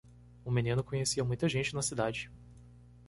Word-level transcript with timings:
O 0.43 0.49
menino 0.49 0.83
conhecia 0.83 1.23
muita 1.23 1.47
gente 1.47 1.75
na 1.75 1.83
cidade. 1.83 2.31